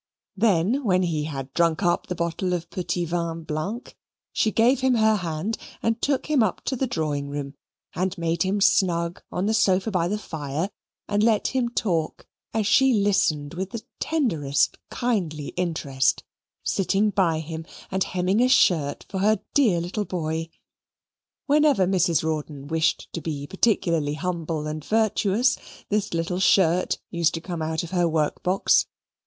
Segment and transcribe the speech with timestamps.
[0.35, 3.95] Then when he had drunk up the bottle of petit vin blanc,
[4.33, 7.53] she gave him her hand, and took him up to the drawing room,
[7.93, 10.71] and made him snug on the sofa by the fire,
[11.07, 16.23] and let him talk as she listened with the tenderest kindly interest,
[16.63, 20.49] sitting by him, and hemming a shirt for her dear little boy.
[21.45, 22.23] Whenever Mrs.
[22.23, 25.57] Rawdon wished to be particularly humble and virtuous,
[25.89, 28.87] this little shirt used to come out of her work box.